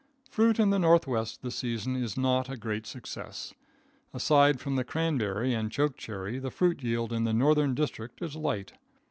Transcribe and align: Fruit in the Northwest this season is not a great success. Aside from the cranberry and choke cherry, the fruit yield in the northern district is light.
Fruit 0.31 0.57
in 0.59 0.71
the 0.71 0.79
Northwest 0.79 1.43
this 1.43 1.57
season 1.57 1.95
is 1.95 2.17
not 2.17 2.49
a 2.49 2.57
great 2.57 2.87
success. 2.87 3.53
Aside 4.15 4.59
from 4.59 4.75
the 4.75 4.83
cranberry 4.83 5.53
and 5.53 5.71
choke 5.71 5.95
cherry, 5.95 6.39
the 6.39 6.49
fruit 6.49 6.81
yield 6.81 7.13
in 7.13 7.23
the 7.23 7.33
northern 7.33 7.75
district 7.75 8.19
is 8.19 8.35
light. 8.35 8.73